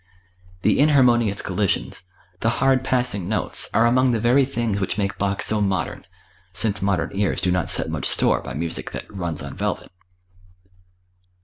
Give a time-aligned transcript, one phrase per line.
[0.63, 2.05] The "inharmonious collisions,"
[2.39, 6.07] the "hard passing notes" are among the very things which make Bach so modern;
[6.53, 9.91] since modern ears do not set much store by music that "runs on velvet."